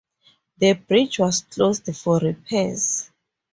[0.57, 3.11] The bridge was closed for repairs.